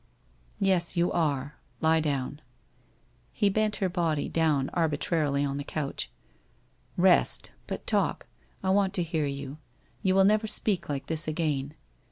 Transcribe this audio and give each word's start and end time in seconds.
1 0.57 0.67
Yes, 0.67 0.97
you 0.97 1.11
are. 1.11 1.57
Lie 1.79 1.99
down.' 1.99 2.41
He 3.31 3.49
bent 3.49 3.75
her 3.75 3.87
body 3.87 4.27
down 4.29 4.71
arbi 4.73 4.97
trarily 4.97 5.47
on 5.47 5.57
the 5.57 5.63
couch.' 5.63 6.09
Rest. 7.11 7.51
But 7.67 7.85
talk. 7.85 8.25
I 8.63 8.71
want 8.71 8.95
to 8.95 9.03
hear 9.03 9.27
you. 9.27 9.59
You 10.01 10.15
will 10.15 10.25
never 10.25 10.47
speak 10.47 10.89
like 10.89 11.05
this 11.05 11.27
again. 11.27 11.75